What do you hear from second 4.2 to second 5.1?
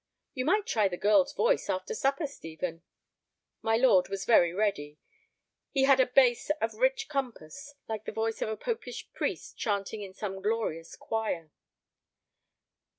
very ready.